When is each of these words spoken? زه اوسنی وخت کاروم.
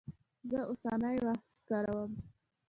زه 0.49 0.59
اوسنی 0.69 1.17
وخت 1.27 1.47
کاروم. 1.69 2.11